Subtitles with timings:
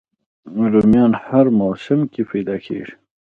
[0.71, 2.93] رومیان هر موسم کې پیدا کېږي